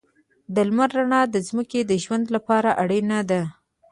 د 0.53 0.55
لمر 0.67 0.89
رڼا 0.97 1.21
د 1.29 1.35
ځمکې 1.47 1.81
د 1.85 1.91
ژوند 2.03 2.25
لپاره 2.35 2.69
اړینه 2.81 3.19
ده. 3.29 3.41